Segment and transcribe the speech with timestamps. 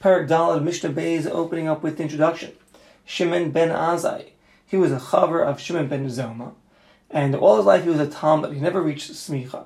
[0.00, 2.52] Parak Dalad Mishnah Bay is opening up with the introduction.
[3.04, 4.26] Shimon ben Azai.
[4.64, 6.52] He was a chaver of Shimon ben Zoma,
[7.10, 8.52] and all his life he was a talmud.
[8.52, 9.64] He never reached smicha.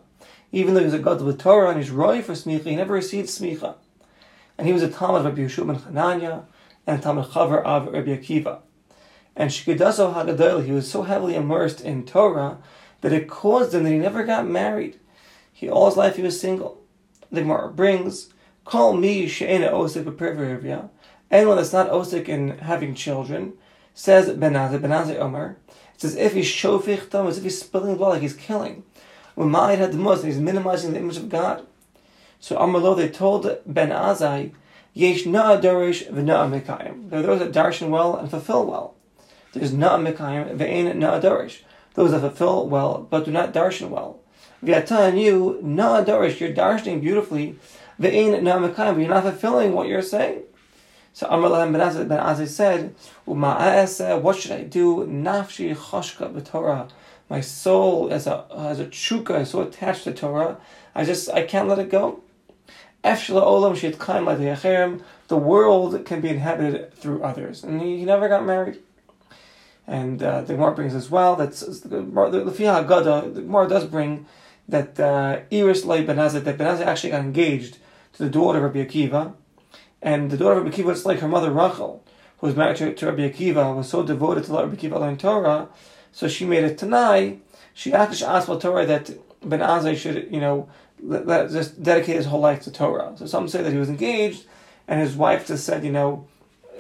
[0.51, 2.77] Even though he was a god of the Torah and he's roy for smicha, he
[2.77, 3.75] never received smicha.
[4.57, 6.45] And he was a talmud of Rabbi Yeshua ben Hananya
[6.87, 8.61] and a talmud chaver of Rabbi Akiva.
[9.37, 12.57] And Shkidaso Hagadol, he was so heavily immersed in Torah
[13.03, 14.99] that it caused him that he never got married.
[15.53, 16.81] He all his life he was single.
[17.31, 18.33] The Gemara brings
[18.65, 20.89] Call me she'ena osik b'perverivya.
[21.31, 23.55] Anyone that's not osik in having children
[23.95, 25.57] says Ben Azai benazir omer.
[25.95, 28.85] It says if he's shofich as if he's spilling blood, like he's killing.
[29.35, 31.67] When ma'id had the most, he's minimizing the image of God.
[32.39, 34.53] So Amarlo, they told Ben Azai,
[34.95, 37.09] Yesh na'a dorish v'na'a mikayim.
[37.09, 38.95] There are those that darshan well and fulfill well.
[39.53, 41.61] There's na'a mikayim v'ain na'a dorish.
[41.95, 44.21] Those that fulfill well but do not darshan well.
[44.63, 47.57] V'yata and you, na'a dorish, you're darshaning beautifully,
[48.01, 50.43] Ve'in na'amakayim, but you're not fulfilling what you're saying.
[51.13, 52.95] So Amar Lahem Ben Ben Azai said,
[54.23, 55.07] what should I do?
[55.07, 56.89] Nafshi choshka b'Torah.
[57.33, 60.59] My soul as a has a chuka, is so attached to Torah.
[60.95, 62.21] I just I can't let it go.
[63.03, 68.81] olam The world can be inhabited through others, and he, he never got married.
[69.87, 74.27] And uh, the Gemara brings as well that the the Gemara does bring
[74.69, 77.79] that uh, Iris Lay Ben that Ben actually got engaged
[78.15, 79.35] to the daughter of Rabbi Akiva,
[80.01, 82.05] and the daughter of Rabbi Akiva was like her mother Rachel,
[82.39, 85.17] who was married to, to Rabbi Akiva, was so devoted to let Rabbi Akiva learn
[85.17, 85.69] Torah,
[86.13, 87.39] so she made a Tanai.
[87.75, 89.11] She actually asked for Torah that
[89.49, 90.69] Ben Azai should, you know,
[91.03, 93.15] let, let, just dedicate his whole life to Torah.
[93.17, 94.45] So some say that he was engaged,
[94.87, 96.27] and his wife just said, you know,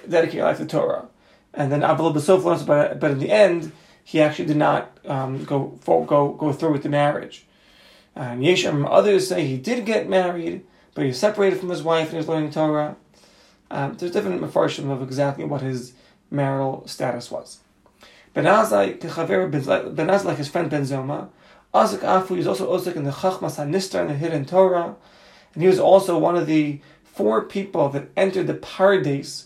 [0.08, 1.08] dedicate your life to Torah.
[1.54, 3.72] And then Abdullah Basov learns about it, but in the end,
[4.04, 7.46] he actually did not um, go for, go go through with the marriage.
[8.14, 12.12] And Yesham, others say he did get married, but he separated from his wife and
[12.12, 12.96] he was learning Torah.
[13.70, 15.94] Um, there's different mafarshim of exactly what his
[16.30, 17.58] marital status was.
[18.34, 21.28] Benazai, Benaz like his friend Ben Zoma.
[21.74, 24.94] Azik Afu, is also Ozik in the Chachmas HaNistar and the hidden Torah.
[25.54, 29.44] And he was also one of the four people that entered the Pardes,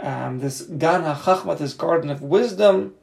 [0.00, 2.94] um, this Gan HaChachma, this garden of wisdom.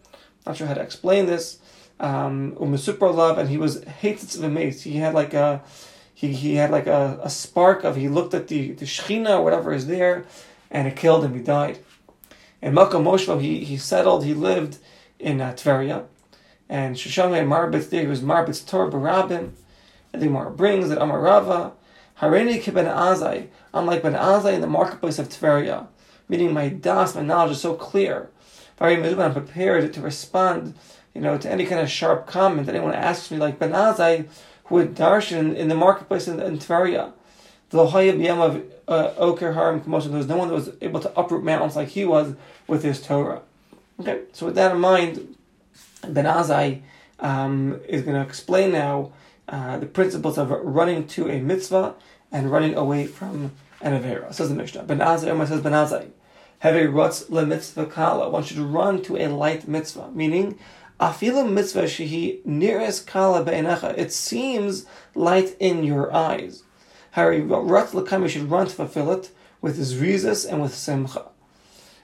[0.45, 1.59] Not sure how to explain this.
[1.99, 4.81] Um, love, and he was hated of the mace.
[4.81, 5.63] He had like a
[6.15, 9.43] he, he had like a, a spark of, he looked at the, the Shechina or
[9.43, 10.25] whatever is there,
[10.71, 11.79] and it killed him, he died.
[12.61, 14.77] And Makkah Moshva, he, he settled, he lived
[15.19, 16.05] in uh, Tveria,
[16.69, 19.51] and Shosham had Marbitz there, he was Marbitz Torah Barabim,
[20.13, 21.73] and the Gemara brings that Amarava,
[22.21, 25.87] Harini Ben Azai, unlike Ben Azai in the marketplace of Tveria,
[26.29, 28.29] meaning my das, my knowledge is so clear.
[28.79, 30.75] I'm prepared to respond,
[31.15, 34.27] you know, to any kind of sharp comment that anyone asks me, like Ben Azai,
[34.65, 37.13] who had darshan in the marketplace in, in Tveria.
[37.69, 41.19] The Lohayab of uh, Oker Harim Kamosha, there was no one that was able to
[41.19, 42.35] uproot mountains like he was
[42.67, 43.41] with his Torah.
[43.99, 45.35] Okay, so with that in mind,
[46.07, 46.81] Ben Azai
[47.19, 49.11] um, is going to explain now
[49.47, 51.95] uh, the principles of running to a mitzvah
[52.31, 54.33] and running away from an avera.
[54.33, 54.83] Says the Mishnah.
[54.83, 56.09] Ben Azai, Omar says Ben Azai,
[56.59, 58.29] have a rutz le mitzvah kala.
[58.29, 60.59] One should run to a light mitzvah, meaning
[60.99, 63.97] Afilu mitzvah shehi nearest kala be'enecha.
[63.97, 66.63] It seems light in your eyes.
[67.11, 71.25] Harry rat l'kam, should run to fulfill it with his and with simcha.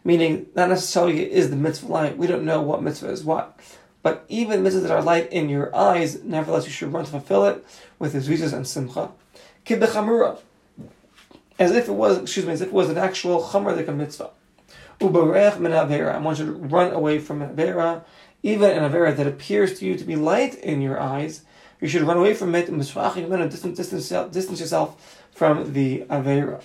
[0.03, 2.17] Meaning, not necessarily is the mitzvah light.
[2.17, 3.59] We don't know what mitzvah is what.
[4.03, 7.45] But even mitzvahs that are light in your eyes, nevertheless, you should run to fulfill
[7.45, 7.63] it
[7.99, 9.11] with his and simcha.
[9.65, 10.39] Kibbechamura.
[11.59, 13.91] As if it was, excuse me, as if it was an actual chamar like a
[13.91, 14.31] mitzvah.
[14.99, 18.03] Ubarech min and one should run away from avera
[18.43, 21.43] even an Avera that appears to you to be light in your eyes,
[21.79, 26.61] you should run away from it and distance, distance, distance yourself from the Avera.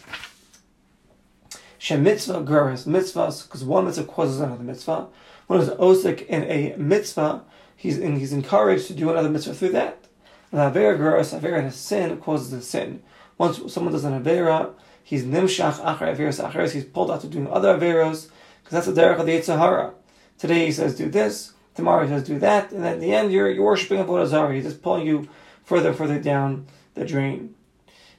[1.79, 5.07] Shem mitzvah guras mitzvahs, because one mitzvah causes another mitzvah.
[5.47, 7.45] One is osik in a mitzvah,
[7.77, 10.05] he's, he's encouraged to do another mitzvah through that.
[10.51, 13.03] The Avera guras, Avera in a sin causes a sin.
[13.39, 14.73] Once someone does an Avera,
[15.05, 18.29] he's nimshach achar Averas acheres, he's pulled out to doing other Averos,
[18.63, 19.93] because that's the derech of the Yetzer Hara.
[20.39, 23.51] Today he says do this, tomorrow he says do that, and at the end you're,
[23.51, 24.55] you're worshiping Avodah Zarah.
[24.55, 25.29] He's just pulling you
[25.65, 27.55] further and further down the drain.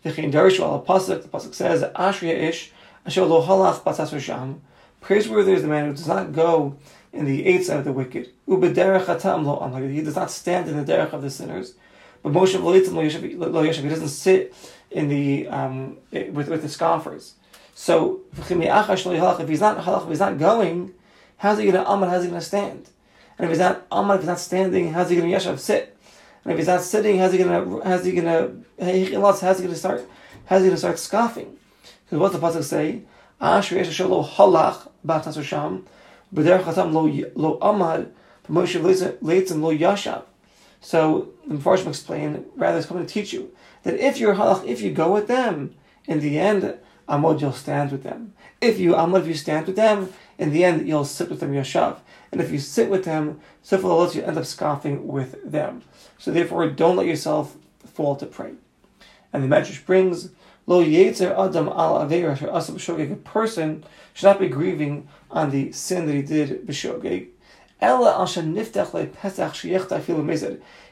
[0.04, 2.72] The pasuk, says, Ashriya ish,
[3.06, 4.62] asher lo halach.
[5.02, 6.78] Praiseworthy is the man who does not go
[7.12, 8.30] in the eighth side of the wicked.
[8.46, 11.74] He does not stand in the derech of the sinners.
[12.24, 14.54] But Moshe lo yeshav, he doesn't sit
[14.92, 17.34] in the um, with with the scoffers.
[17.76, 20.94] So if he's not halach, if he's not going,
[21.38, 22.10] how's he going to amen?
[22.10, 22.90] How's he going to stand?
[23.38, 25.60] And if he's not oh Amar, if he's not standing, how's he going to Yeshav
[25.60, 25.98] sit?
[26.44, 27.50] And if he's not sitting, how's he going
[27.82, 30.06] to, how's he going to, how's he going to start,
[30.46, 31.58] how's he going to start scoffing?
[32.06, 33.04] Because what's the pasuk say?
[33.40, 35.86] Asher Yesh Asher Lo Halach B'Achnas Sham,
[36.34, 37.04] B'derech Chatam Lo
[37.36, 38.10] Lo Amad,
[38.50, 38.80] Moshe
[39.22, 40.24] Leitzim Lo Yashab.
[40.82, 43.52] So the Mepharshim explain, rather, it's coming to teach you
[43.84, 45.76] that if you're halach, if you go with them,
[46.06, 46.78] in the end,
[47.10, 48.34] Amod, you'll stand with them.
[48.62, 51.54] If you Amod, if you stand with them, in the end, you'll sit with them
[51.54, 51.98] Yashav.
[52.32, 55.84] And if you sit with them, Sifal you end up scoffing with them.
[56.18, 58.54] So therefore, don't let yourself fall to prey.
[59.32, 60.30] And the Medrash brings,
[60.66, 63.84] Lo Yetzer Adam al Asab B'Shogeg, a person
[64.14, 67.30] should not be grieving on the sin that he did B'Shogeg.
[67.80, 68.26] Ella.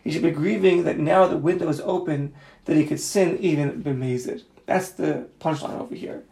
[0.04, 2.34] He should be grieving that now the window is open
[2.66, 4.44] that he could sin even b'mezid.
[4.68, 6.24] That's the punchline over here.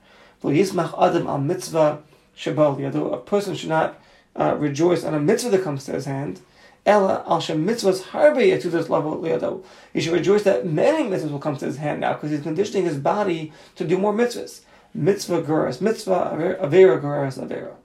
[0.43, 2.03] Lo Yismach Adam al Mitzvah
[2.37, 3.13] Shabal.
[3.13, 3.99] A person should not
[4.35, 6.41] uh, rejoice on a mitzvah that comes to his hand.
[6.85, 9.63] Ella al mitzvahs harbe to this level.
[9.93, 12.85] He should rejoice that many mitzvahs will come to his hand now because he's conditioning
[12.85, 14.61] his body to do more mitzvahs.
[14.93, 17.75] Mitzvah guras, mitzvah avera guras avera.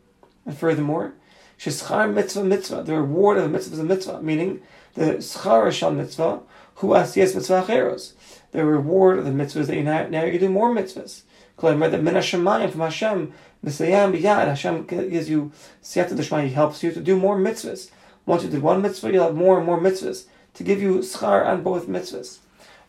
[0.44, 1.14] And furthermore,
[1.58, 2.82] sheschar mitzvah mitzvah.
[2.82, 4.62] The reward of a mitzvah is a mitzvah, meaning
[4.94, 6.40] the schar shal mitzvah
[6.76, 8.12] hu asiyas mitzvah acheros.
[8.52, 11.22] The reward of the mitzvahs that you now, now you can do more mitzvahs.
[11.56, 13.32] Claim that min Hashemayim from Hashem
[13.64, 14.46] Misayam biyad.
[14.46, 15.52] Hashem gives you
[15.82, 16.44] siyata d'shma.
[16.44, 17.90] He helps you to do more mitzvahs.
[18.26, 21.46] Once you did one mitzvah, you'll have more and more mitzvahs to give you schar
[21.46, 22.38] on both mitzvahs.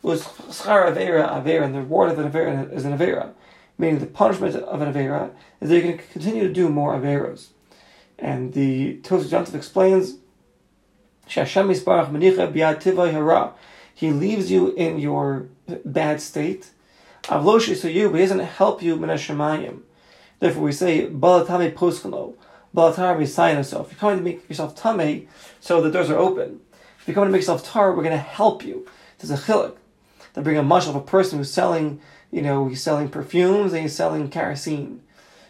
[0.02, 3.32] Was schar avera avera, and the reward of an avera is an avera,
[3.76, 5.30] meaning the punishment of an avera
[5.60, 7.48] is that going to continue to do more averos.
[8.18, 10.16] And the Tosfos Yontif explains,
[11.26, 13.52] Hashem Yisbarach Manicha Biyad Tivay Hara.
[14.00, 15.48] He leaves you in your
[15.84, 16.70] bad state.
[17.24, 19.10] Avloshi so you, but he doesn't help you min
[20.38, 22.32] Therefore, we say balatame poskalo,
[22.74, 23.88] balatame sign yourself.
[23.88, 25.28] If you're coming to make yourself tame,
[25.60, 26.60] so the doors are open.
[26.98, 28.88] If you're coming to make yourself tar, we're going to help you.
[29.18, 29.76] There's a chilik.
[30.32, 32.00] They bring a mush of a person who's selling,
[32.30, 35.02] you know, he's selling perfumes and he's selling kerosene.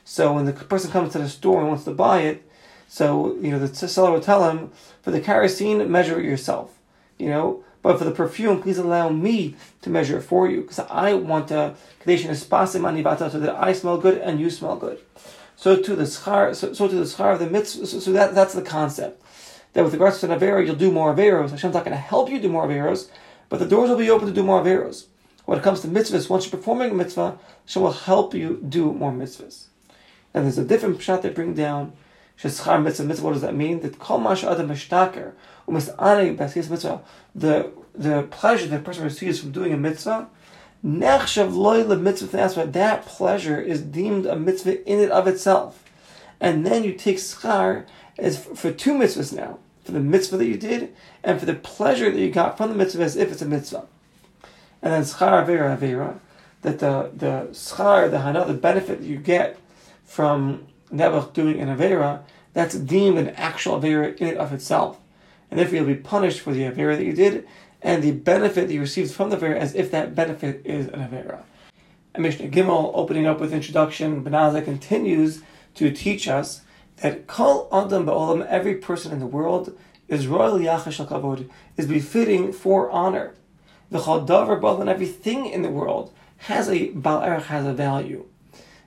[0.05, 2.51] So when the person comes to the store and wants to buy it,
[2.89, 6.77] so you know the seller will tell him, for the kerosene, measure it yourself.
[7.17, 10.79] You know, but for the perfume, please allow me to measure it for you, because
[10.79, 11.75] I want a
[12.05, 15.01] kadeshin espasim so that I smell good and you smell good.
[15.57, 17.87] So to the schar, so, so to the schar of the mitzvah.
[17.87, 19.23] So, so, that that's the concept.
[19.75, 21.51] That with regards to an avera, you'll do more averos.
[21.51, 23.09] Hashem's not going to help you do more averos,
[23.49, 25.05] but the doors will be open to do more averos.
[25.45, 28.93] When it comes to mitzvahs, once you're performing a mitzvah, Hashem will help you do
[28.93, 29.67] more mitzvahs.
[30.33, 31.93] And there's a different shot they bring down.
[32.39, 33.81] Sheschar mitzvah, mitzvah, what does that mean?
[33.81, 35.33] That kol mash adam mishtaker,
[37.35, 40.29] the the pleasure that a person receives from doing a mitzvah,
[40.83, 45.85] mitzvah that pleasure is deemed a mitzvah in and of itself.
[46.41, 47.87] And then you take schar
[48.19, 52.11] as for two mitzvahs now, for the mitzvah that you did, and for the pleasure
[52.11, 53.87] that you got from the mitzvah as if it's a mitzvah.
[54.83, 56.19] And then schar avera avera,
[56.63, 59.59] that the the schar, the hana, the benefit that you get
[60.05, 62.23] from never doing an avera,
[62.53, 65.00] that's deemed an actual avera in and of itself
[65.51, 67.47] and therefore you'll be punished for the Avera that you did,
[67.83, 71.01] and the benefit that you received from the Avera as if that benefit is an
[71.01, 71.43] Avera.
[72.15, 75.43] And Mishnah Gimel, opening up with introduction, Benaza continues
[75.77, 76.63] to teach us
[76.97, 79.77] that Kol Adam Ba'olam, every person in the world,
[80.09, 83.35] is royal Yachash Kavod, is befitting for honor.
[83.91, 88.27] The Chadavar Ba'olam, everything in the world has a Bal has a value.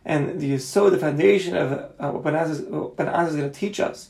[0.06, 4.10] And the so the foundation of uh, what is going to teach us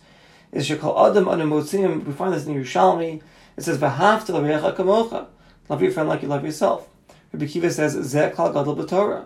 [0.53, 2.05] is Shekal Adam Anamotzim.
[2.05, 3.22] We find this in Yerushalmi.
[3.57, 5.27] It says, V'hafta l'recha kamocha.
[5.69, 6.88] Love your friend like you love yourself.
[7.31, 9.25] Rabbi Kiva says, Zeh kal gadol b'torah.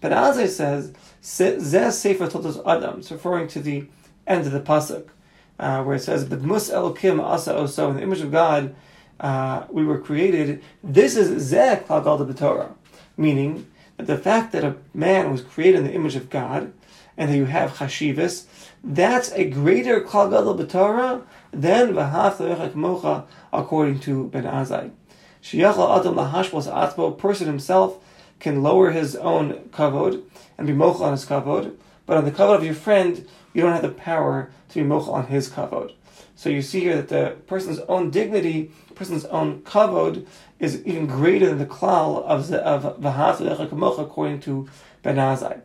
[0.00, 3.00] Ben Azai says, Zeh sefer totos Adam.
[3.00, 3.86] It's referring to the
[4.26, 5.08] end of the pasuk,
[5.58, 7.90] uh, where it says, B'dmus elokim asa oso.
[7.90, 8.74] In the image of God,
[9.18, 10.62] uh, we were created.
[10.84, 12.72] This is Zeh kal gadol b'torah.
[13.16, 16.72] Meaning, that the fact that a man was created in the image of God,
[17.20, 18.46] and you have chashivas,
[18.82, 21.22] that's a greater klal gadol b'torah
[21.52, 24.90] than v'haf mocha, according to Ben Azai.
[25.42, 28.02] Shiyachal adam lahashbos atbo, person himself
[28.38, 30.22] can lower his own kavod
[30.56, 33.72] and be mochel on his kavod, but on the kavod of your friend, you don't
[33.72, 35.92] have the power to be mochel on his kavod.
[36.36, 40.26] So you see here that the person's own dignity, person's own kavod,
[40.58, 44.70] is even greater than the klal of the of v'haf according to
[45.02, 45.60] Ben Azai.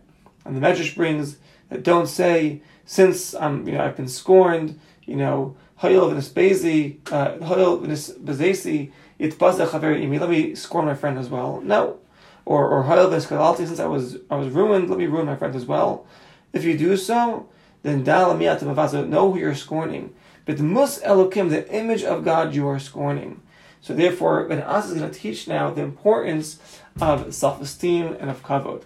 [0.45, 1.37] And the Medrash brings
[1.69, 7.37] that don't say since I'm, you know, I've been scorned, you know, Hayil v'nisbezi, uh,
[7.45, 11.61] Hayil v'nisbezesi, itbazeh chaver imi, let me scorn my friend as well.
[11.61, 11.97] No.
[12.45, 15.55] Or, or Hayil v'niskalalti, since I was, I was ruined, let me ruin my friend
[15.55, 16.05] as well.
[16.53, 17.49] If you do so,
[17.81, 20.13] then dal know who you're scorning.
[20.45, 23.41] But the mus elokim, the image of God you are scorning.
[23.81, 26.59] So therefore, Ben As is going to teach now the importance
[26.99, 28.83] of self-esteem and of kavod.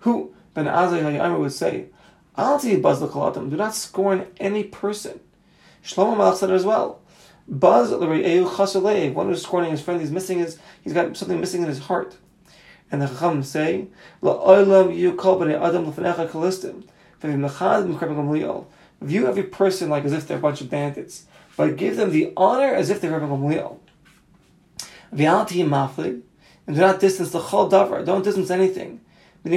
[0.00, 1.84] Who Ben Azai would say
[2.34, 5.20] Alti baz Do not scorn any person.
[5.84, 7.00] Shlomo Malach said it as well.
[7.46, 11.80] Buzz one who's scorning his friend, he's missing his, he's got something missing in his
[11.80, 12.16] heart.
[12.90, 13.88] And the Chacham say,
[14.22, 16.84] La'olam yu kol b'nei adam l'fanecha kalistim,
[19.02, 22.32] View every person like as if they're a bunch of bandits, but give them the
[22.34, 23.78] honor as if they're Rabbi Gamliel.
[25.14, 26.22] V'alti maflig,
[26.66, 29.00] and do not distance the chol davar, don't distance anything.
[29.44, 29.52] Don't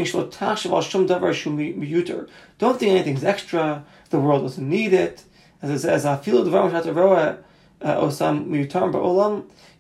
[2.80, 5.24] think anything's extra, the world doesn't need it.
[5.62, 6.22] As it says, uh,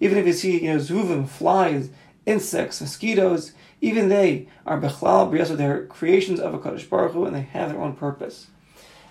[0.01, 1.89] Even if you see, you know, zuvim, flies,
[2.25, 5.57] insects, mosquitoes, even they are bechlal b'yasod.
[5.57, 8.47] They're creations of a Kadosh Baruch Hu, and they have their own purpose.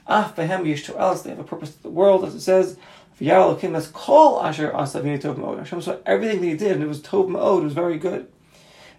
[0.06, 1.22] Ah, behem else.
[1.22, 2.76] They have a purpose to the world, as it says.
[3.20, 5.58] V'yar as kol asher asa tov ma'od.
[5.58, 7.60] Hashem saw everything that he did, and it was tov ma'od.
[7.60, 8.28] It was very good.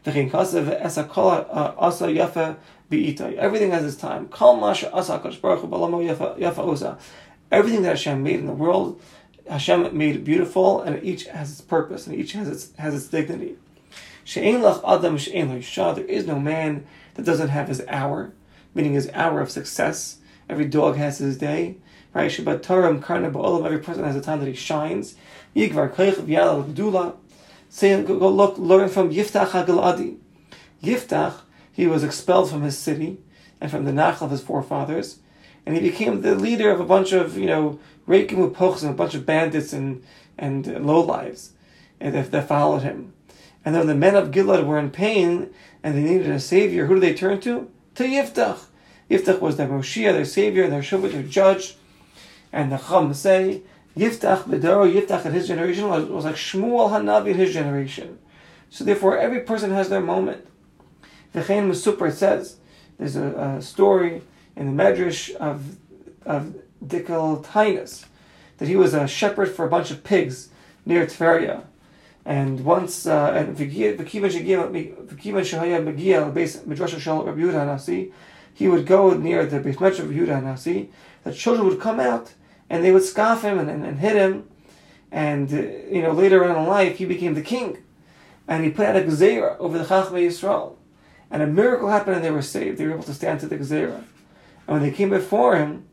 [0.06, 0.12] Uh,
[3.38, 4.30] Everything has its time.
[7.52, 9.02] Everything that Hashem made in the world
[9.50, 13.56] Hashem made beautiful, and each has its purpose, and each has its has its dignity.
[14.26, 14.44] There
[16.06, 18.32] is no man that doesn't have his hour,
[18.76, 20.18] meaning his hour of success.
[20.48, 21.78] Every dog has his day.
[22.14, 22.32] Right?
[22.40, 25.16] Every person has a time that he shines.
[27.70, 27.74] Gdula.
[27.74, 30.18] Say, go look, learn from Yiftach HaGaladi.
[30.84, 33.18] Yiftach, he was expelled from his city
[33.62, 35.20] and from the Nachal of his forefathers,
[35.66, 39.14] and he became the leader of a bunch of, you know, Reikim and a bunch
[39.14, 40.04] of bandits and,
[40.38, 41.50] and lowlives
[42.00, 43.14] and that, that followed him.
[43.64, 46.86] And then the men of Gilad were in pain and they needed a savior.
[46.86, 47.70] Who did they turn to?
[47.96, 48.60] To Yiftach.
[49.10, 51.78] Yiftach was their Moshiach, their savior, their Shuvah, their judge.
[52.52, 53.62] And the Chum say,
[54.00, 58.20] Yiftach Bedoro, Yiftach in his generation was, was like Shmuel Hanavi in his generation.
[58.70, 60.46] So therefore, every person has their moment.
[61.34, 62.58] V'chein Mesupra says,
[62.98, 64.22] there's a, a story
[64.56, 65.78] in the Medrash of,
[66.26, 68.06] of Dikkel Tainus,
[68.58, 70.50] that he was a shepherd for a bunch of pigs
[70.86, 71.64] near Tveria.
[72.26, 73.66] And once, uh, and he
[78.68, 80.90] would go near the Beit Medrash of Yehuda Nasi,
[81.24, 82.34] the children would come out
[82.70, 84.48] and they would scoff him and, and, and hit him.
[85.12, 85.62] And, uh,
[85.92, 87.78] you know, later on in life, he became the king.
[88.48, 90.76] And he put out a gzeira over the Chachmei Yisrael.
[91.32, 92.78] And a miracle happened and they were saved.
[92.78, 94.04] They were able to stand to the gzeira.
[94.68, 95.88] And when they came before him,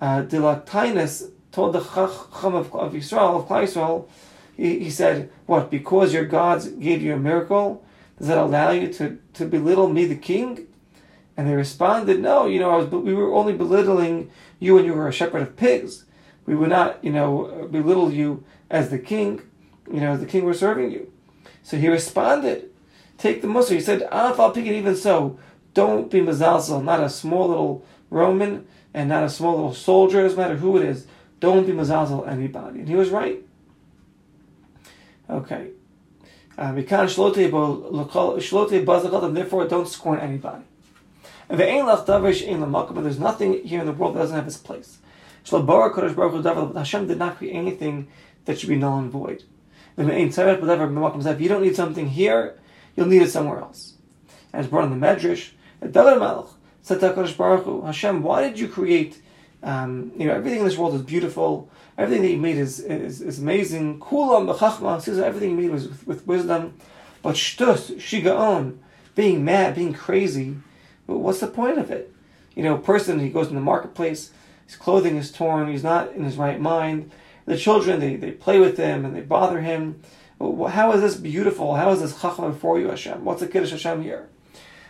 [0.00, 4.08] uh, Dilaktainus told the Chacham of, of Yisrael, of Klai Yisrael,
[4.56, 7.84] he, he said, What, because your gods gave you a miracle,
[8.18, 10.66] does that allow you to, to belittle me, the king?
[11.36, 14.94] And they responded, No, you know, I was, we were only belittling you when you
[14.94, 16.04] were a shepherd of pigs.
[16.46, 19.42] We would not, you know, belittle you as the king,
[19.90, 21.12] you know, as the king was serving you.
[21.62, 22.70] So he responded,
[23.18, 23.74] Take the Musa.
[23.74, 24.08] He said,
[24.52, 25.38] pick it even so.
[25.74, 30.38] Don't be Mazalzel, not a small little Roman, and not a small little soldier, doesn't
[30.38, 31.06] matter who it is.
[31.40, 32.80] Don't be mazazel anybody.
[32.80, 33.44] And he was right.
[35.28, 35.70] Okay.
[36.56, 36.72] Uh,
[39.36, 40.64] therefore, don't scorn anybody.
[41.48, 44.98] And there's nothing here in the world that doesn't have its place.
[45.44, 48.08] Hashem did not create anything
[48.44, 49.44] that should be null and void.
[49.96, 52.58] You don't need something here,
[52.96, 53.94] you'll need it somewhere else.
[54.52, 56.48] As brought in the Medrash, David Malach,
[56.82, 59.20] said Hashem, why did you create,
[59.62, 63.20] um, you know, everything in this world is beautiful, everything that you made is, is,
[63.20, 66.74] is amazing, kulam b'chachma, everything you made was with, with wisdom,
[67.22, 68.78] but shtus, shigaon,
[69.14, 70.56] being mad, being crazy,
[71.06, 72.12] what's the point of it?
[72.54, 74.30] You know, a person, he goes in the marketplace,
[74.72, 77.10] his clothing is torn, he's not in his right mind,
[77.44, 80.00] the children, they, they play with him and they bother him.
[80.40, 81.76] How is this beautiful?
[81.76, 83.22] How is this chachma for you, Hashem?
[83.22, 84.28] What's the Kiddush Hashem here?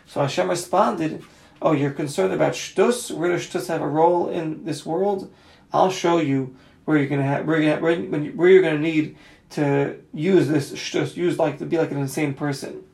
[0.06, 1.24] So Hashem responded,
[1.60, 5.32] oh, you're concerned about shtus, where does shtus have a role in this world?
[5.72, 9.16] I'll show you where you're gonna have, where you're gonna, where, where you're gonna need
[9.50, 12.84] to use this shtus, use like to be like an insane person.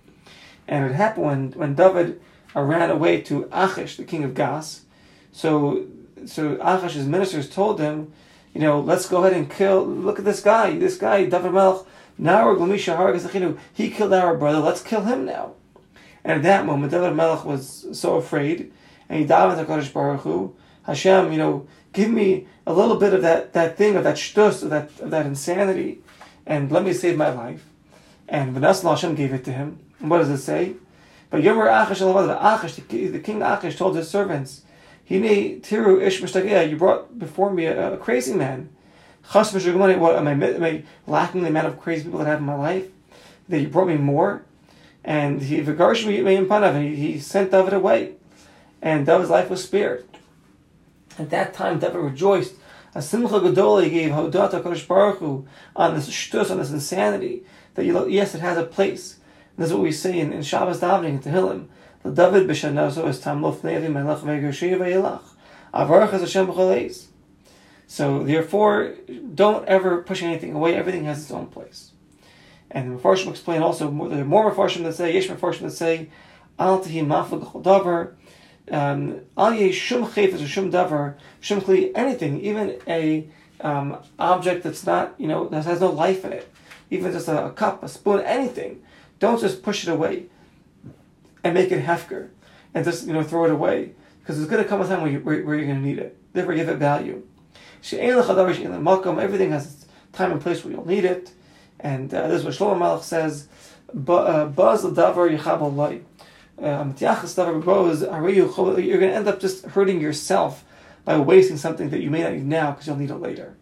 [0.67, 2.21] And it happened when when David
[2.55, 4.83] ran away to Achish, the king of Gas.
[5.33, 5.87] So
[6.27, 8.13] so Achish's ministers told him,
[8.55, 9.85] you know, let's go ahead and kill.
[9.85, 11.87] Look at this guy, this guy David Melech.
[12.17, 12.55] Now
[13.75, 14.59] he killed our brother.
[14.59, 15.55] Let's kill him now.
[16.25, 18.73] And at that moment, David Melech was so afraid,
[19.09, 23.15] and he davened to Kadosh Baruch Hu, Hashem, you know, give me a little bit
[23.15, 26.01] of that, that thing, of that shtus, of that, of that insanity,
[26.45, 27.65] and let me save my life.
[28.29, 29.79] And Vanessa Hashem gave it to him.
[30.01, 30.75] And what does it say?
[31.31, 34.63] But Yomer Achish, the king Achish told his servants,
[35.09, 38.71] Hine Tiru Ish you brought before me a, a crazy man.
[39.33, 42.47] What am I, am I lacking the amount of crazy people that I have in
[42.47, 42.87] my life?
[43.49, 44.45] That you brought me more?
[45.09, 48.13] and he and he, he sent David away,
[48.83, 50.05] and David's life was spared.
[51.19, 52.55] At that time, David rejoiced.
[52.95, 57.43] A simcha gadol he gave Hodat HaKadosh Baruch Hu on this shtus, on this insanity,
[57.75, 59.19] that you, yes, it has a place.
[59.57, 61.69] And this is what we say in, in Shabbos davening in Tehillim.
[62.05, 65.23] David b'shanazo is tam lof nevi melech v'yelach.
[65.75, 67.07] Avarach is Hashem b'choleis.
[67.87, 68.95] So therefore,
[69.35, 70.75] don't ever push anything away.
[70.75, 71.93] Everything has its own place.
[72.71, 76.11] And the Mepharshim explain also, there are more Mepharshim that say, Yesh Mepharshim that say,
[76.59, 78.15] Al tihi maflag davar,
[78.71, 83.27] um, al ye shum chayfetz or shum davar, shum kli, anything, even a
[83.63, 86.53] um, object that's not, you know, that has no life in it,
[86.91, 88.83] even just a, a, cup, a spoon, anything.
[89.19, 90.27] Don't just push it away
[91.45, 92.31] and make it hefker
[92.75, 95.11] and just, you know, throw it away because there's going to come a time where,
[95.11, 96.17] you, where, where you're going to need it.
[96.33, 97.23] Therefore, give it value.
[97.93, 101.33] Everything has its time and place where you'll need it.
[101.81, 103.49] And uh, this is what Shlomo Malach says,
[103.89, 106.03] uh, Buzz davar yichab alay.
[106.61, 110.65] Um, you're going to end up just hurting yourself
[111.05, 113.57] by wasting something that you may not need now because you'll need it later.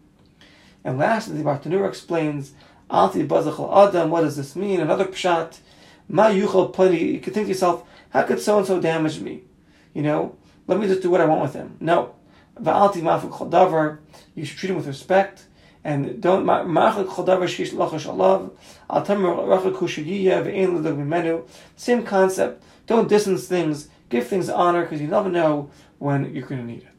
[0.83, 2.53] And lastly, the Bartanura explains,
[2.91, 4.81] Alti bazachal adam, what does this mean?
[4.81, 5.59] Another pshat,
[6.09, 7.05] ma yuchal plenty.
[7.05, 9.43] You could think to yourself, how could so and so damage me?
[9.95, 10.37] You know,
[10.67, 11.77] let me just do what I want with him.
[11.81, 12.15] No.
[12.61, 13.99] Va'alti mafuk davar,
[14.35, 15.47] you should treat him with respect
[15.87, 18.51] and don't ma'achlik chodavar shish lachash alav
[18.91, 21.49] al rachlik kushagiya ve'en l'dag mimenu.
[21.77, 22.65] Same concept.
[22.87, 23.89] Don't distance things.
[24.09, 26.96] Give things honor because you never know when you're going to need it.